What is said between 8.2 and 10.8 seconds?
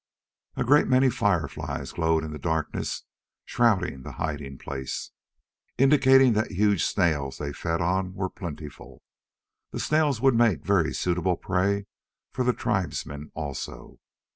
plentiful. The snails would make